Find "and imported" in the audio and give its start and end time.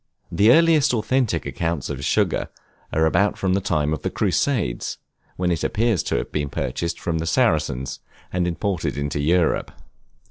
8.33-8.97